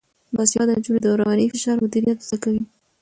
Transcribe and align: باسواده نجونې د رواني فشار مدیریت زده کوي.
باسواده 0.35 0.73
نجونې 0.77 0.99
د 1.03 1.07
رواني 1.19 1.45
فشار 1.53 1.77
مدیریت 1.83 2.19
زده 2.27 2.37
کوي. 2.43 2.61